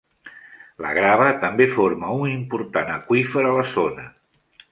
La 0.85 0.93
grava 0.97 1.27
també 1.43 1.67
forma 1.75 2.15
un 2.23 2.33
important 2.37 2.91
aqüífer 2.97 3.47
a 3.51 3.55
la 3.59 3.67
zona. 3.77 4.09